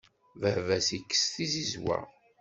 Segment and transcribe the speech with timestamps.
[0.41, 1.97] Baba-s ikess tizizwa.